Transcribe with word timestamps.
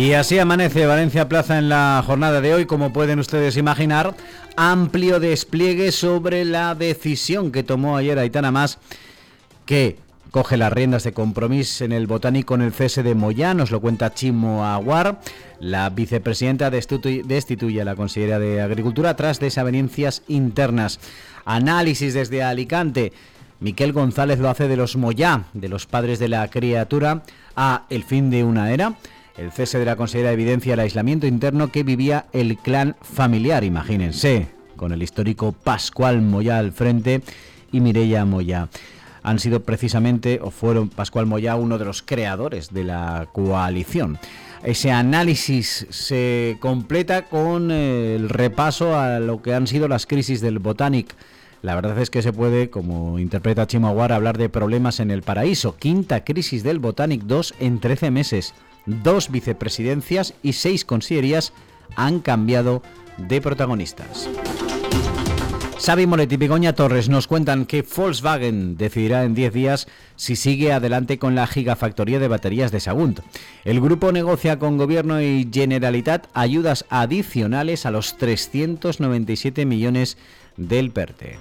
Y 0.00 0.14
así 0.14 0.38
amanece 0.38 0.86
Valencia 0.86 1.28
Plaza 1.28 1.58
en 1.58 1.68
la 1.68 2.02
jornada 2.06 2.40
de 2.40 2.54
hoy, 2.54 2.64
como 2.64 2.90
pueden 2.90 3.18
ustedes 3.18 3.58
imaginar, 3.58 4.14
amplio 4.56 5.20
despliegue 5.20 5.92
sobre 5.92 6.46
la 6.46 6.74
decisión 6.74 7.52
que 7.52 7.62
tomó 7.62 7.98
ayer 7.98 8.18
Aitana 8.18 8.50
Más, 8.50 8.78
que 9.66 9.98
coge 10.30 10.56
las 10.56 10.72
riendas 10.72 11.04
de 11.04 11.12
compromiso 11.12 11.84
en 11.84 11.92
el 11.92 12.06
botánico 12.06 12.54
en 12.54 12.62
el 12.62 12.72
cese 12.72 13.02
de 13.02 13.14
Moyá, 13.14 13.52
nos 13.52 13.70
lo 13.70 13.82
cuenta 13.82 14.14
Chimo 14.14 14.64
Aguar. 14.64 15.20
La 15.60 15.90
vicepresidenta 15.90 16.70
destituye 16.70 17.82
a 17.82 17.84
la 17.84 17.94
consejera 17.94 18.38
de 18.38 18.62
Agricultura 18.62 19.16
tras 19.16 19.38
desavenencias 19.38 20.22
internas. 20.28 20.98
Análisis 21.44 22.14
desde 22.14 22.42
Alicante. 22.42 23.12
Miquel 23.60 23.92
González 23.92 24.38
lo 24.38 24.48
hace 24.48 24.66
de 24.66 24.78
los 24.78 24.96
Moyá, 24.96 25.44
de 25.52 25.68
los 25.68 25.84
padres 25.84 26.18
de 26.18 26.28
la 26.28 26.48
criatura, 26.48 27.22
a 27.54 27.84
el 27.90 28.02
fin 28.02 28.30
de 28.30 28.44
una 28.44 28.72
era. 28.72 28.94
El 29.40 29.52
cese 29.52 29.78
de 29.78 29.86
la 29.86 29.96
consejera 29.96 30.32
evidencia 30.32 30.74
el 30.74 30.80
aislamiento 30.80 31.26
interno 31.26 31.72
que 31.72 31.82
vivía 31.82 32.26
el 32.34 32.58
clan 32.58 32.94
familiar, 33.00 33.64
imagínense, 33.64 34.48
con 34.76 34.92
el 34.92 35.02
histórico 35.02 35.52
Pascual 35.52 36.20
Moya 36.20 36.58
al 36.58 36.72
frente 36.72 37.22
y 37.72 37.80
Mireia 37.80 38.26
Moya. 38.26 38.68
Han 39.22 39.38
sido 39.38 39.62
precisamente, 39.62 40.40
o 40.42 40.50
fueron 40.50 40.90
Pascual 40.90 41.24
Moya, 41.24 41.56
uno 41.56 41.78
de 41.78 41.86
los 41.86 42.02
creadores 42.02 42.74
de 42.74 42.84
la 42.84 43.28
coalición. 43.32 44.18
Ese 44.62 44.90
análisis 44.90 45.86
se 45.88 46.58
completa 46.60 47.22
con 47.22 47.70
el 47.70 48.28
repaso 48.28 48.94
a 48.94 49.20
lo 49.20 49.40
que 49.40 49.54
han 49.54 49.66
sido 49.66 49.88
las 49.88 50.04
crisis 50.04 50.42
del 50.42 50.58
Botanic. 50.58 51.14
La 51.62 51.74
verdad 51.74 51.98
es 51.98 52.10
que 52.10 52.20
se 52.20 52.34
puede, 52.34 52.68
como 52.68 53.18
interpreta 53.18 53.66
Chimaguar, 53.66 54.12
hablar 54.12 54.36
de 54.36 54.50
problemas 54.50 55.00
en 55.00 55.10
el 55.10 55.22
paraíso. 55.22 55.76
Quinta 55.76 56.24
crisis 56.24 56.62
del 56.62 56.78
Botanic 56.78 57.22
2 57.22 57.54
en 57.60 57.80
13 57.80 58.10
meses 58.10 58.52
dos 58.86 59.30
vicepresidencias 59.30 60.34
y 60.42 60.54
seis 60.54 60.84
consellerías 60.84 61.52
han 61.96 62.20
cambiado 62.20 62.82
de 63.16 63.40
protagonistas. 63.40 64.28
Xavi 65.82 66.06
Moletti 66.06 66.34
y 66.34 66.38
Begoña 66.38 66.74
Torres 66.74 67.08
nos 67.08 67.26
cuentan 67.26 67.64
que 67.64 67.80
Volkswagen 67.82 68.76
decidirá 68.76 69.24
en 69.24 69.34
10 69.34 69.52
días 69.54 69.88
si 70.14 70.36
sigue 70.36 70.74
adelante 70.74 71.18
con 71.18 71.34
la 71.34 71.46
gigafactoría 71.46 72.18
de 72.18 72.28
baterías 72.28 72.70
de 72.70 72.80
Sagunt. 72.80 73.20
El 73.64 73.80
grupo 73.80 74.12
negocia 74.12 74.58
con 74.58 74.76
Gobierno 74.76 75.22
y 75.22 75.48
Generalitat 75.50 76.26
ayudas 76.34 76.84
adicionales 76.90 77.86
a 77.86 77.90
los 77.90 78.18
397 78.18 79.64
millones 79.64 80.18
del 80.58 80.90
PERTE. 80.90 81.38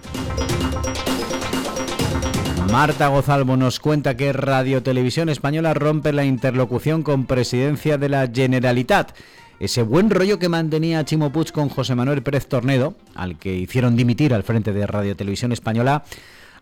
Marta 2.71 3.07
Gozalvo 3.07 3.57
nos 3.57 3.79
cuenta 3.79 4.15
que 4.15 4.31
Radio 4.31 4.83
Televisión 4.83 5.27
Española 5.27 5.73
rompe 5.73 6.13
la 6.13 6.23
interlocución 6.23 7.01
con 7.01 7.25
Presidencia 7.25 7.97
de 7.97 8.09
la 8.09 8.29
Generalitat. 8.31 9.11
Ese 9.59 9.81
buen 9.81 10.11
rollo 10.11 10.37
que 10.37 10.49
mantenía 10.49 11.03
Chimo 11.03 11.31
Puig 11.31 11.51
con 11.51 11.69
José 11.69 11.95
Manuel 11.95 12.21
Pérez 12.21 12.47
Tornedo, 12.47 12.93
al 13.15 13.39
que 13.39 13.55
hicieron 13.55 13.95
dimitir 13.95 14.35
al 14.35 14.43
frente 14.43 14.71
de 14.71 14.85
Radio 14.85 15.15
Televisión 15.15 15.51
Española, 15.51 16.03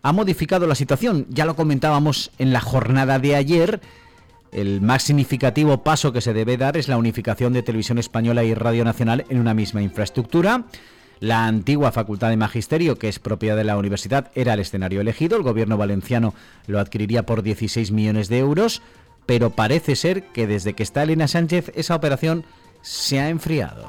ha 0.02 0.14
modificado 0.14 0.66
la 0.66 0.76
situación. 0.76 1.28
Ya 1.30 1.46
lo 1.46 1.58
comentábamos 1.58 2.32
en 2.40 2.54
la 2.54 2.62
jornada 2.62 3.20
de 3.20 3.36
ayer. 3.36 3.82
El 4.54 4.80
más 4.80 5.04
significativo 5.04 5.84
paso 5.84 6.14
que 6.14 6.22
se 6.22 6.34
debe 6.34 6.56
dar 6.56 6.78
es 6.78 6.88
la 6.88 6.98
unificación 6.98 7.52
de 7.52 7.64
Televisión 7.64 7.98
Española 7.98 8.46
y 8.46 8.54
Radio 8.54 8.86
Nacional 8.86 9.26
en 9.30 9.40
una 9.40 9.54
misma 9.54 9.82
infraestructura. 9.82 10.64
La 11.20 11.48
antigua 11.48 11.92
Facultad 11.92 12.30
de 12.30 12.38
Magisterio, 12.38 12.98
que 12.98 13.10
es 13.10 13.20
propiedad 13.20 13.56
de 13.56 13.64
la 13.64 13.78
universidad, 13.78 14.32
era 14.36 14.54
el 14.54 14.60
escenario 14.60 15.02
elegido. 15.02 15.38
El 15.38 15.44
gobierno 15.44 15.78
valenciano 15.78 16.34
lo 16.68 16.80
adquiriría 16.80 17.26
por 17.26 17.42
16 17.42 17.92
millones 17.92 18.30
de 18.30 18.40
euros, 18.40 18.82
pero 19.26 19.50
parece 19.50 19.96
ser 19.96 20.24
que 20.26 20.48
desde 20.48 20.74
que 20.74 20.84
está 20.84 21.04
Elena 21.04 21.28
Sánchez 21.28 21.72
esa 21.76 21.96
operación 21.96 22.46
se 22.82 23.20
ha 23.20 23.30
enfriado. 23.30 23.88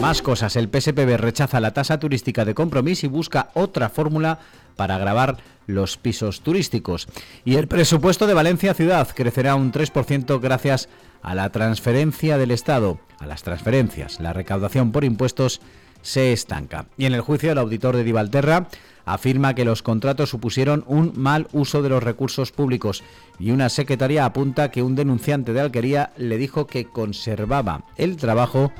Más 0.00 0.22
cosas, 0.22 0.56
el 0.56 0.70
PSPB 0.70 1.18
rechaza 1.18 1.60
la 1.60 1.74
tasa 1.74 1.98
turística 1.98 2.46
de 2.46 2.54
compromiso 2.54 3.04
y 3.04 3.10
busca 3.10 3.50
otra 3.52 3.90
fórmula 3.90 4.38
para 4.76 4.96
grabar 4.96 5.36
los 5.66 5.98
pisos 5.98 6.40
turísticos. 6.40 7.06
Y 7.44 7.56
el 7.56 7.68
presupuesto 7.68 8.26
de 8.26 8.32
Valencia 8.32 8.72
Ciudad 8.72 9.06
crecerá 9.14 9.54
un 9.54 9.72
3% 9.72 10.40
gracias 10.40 10.88
a 11.22 11.34
la 11.34 11.50
transferencia 11.50 12.38
del 12.38 12.50
Estado, 12.50 12.98
a 13.18 13.26
las 13.26 13.42
transferencias, 13.42 14.20
la 14.20 14.32
recaudación 14.32 14.90
por 14.90 15.04
impuestos 15.04 15.60
se 16.02 16.32
estanca. 16.32 16.86
Y 16.96 17.06
en 17.06 17.14
el 17.14 17.20
juicio, 17.20 17.52
el 17.52 17.58
auditor 17.58 17.96
de 17.96 18.04
Divalterra 18.04 18.68
afirma 19.04 19.54
que 19.54 19.64
los 19.64 19.82
contratos 19.82 20.30
supusieron 20.30 20.84
un 20.86 21.12
mal 21.16 21.48
uso 21.52 21.82
de 21.82 21.88
los 21.88 22.02
recursos 22.02 22.52
públicos 22.52 23.02
y 23.38 23.50
una 23.50 23.68
secretaría 23.68 24.24
apunta 24.24 24.70
que 24.70 24.82
un 24.82 24.94
denunciante 24.94 25.52
de 25.52 25.60
Alquería 25.60 26.12
le 26.16 26.38
dijo 26.38 26.66
que 26.66 26.84
conservaba 26.84 27.84
el 27.96 28.16
trabajo 28.16 28.72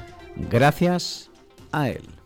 gracias 0.51 1.31
a 1.73 1.89
él. 1.89 2.20